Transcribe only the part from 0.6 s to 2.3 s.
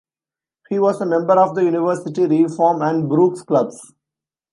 He was a member of the University,